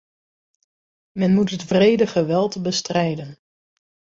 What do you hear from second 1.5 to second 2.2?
het wrede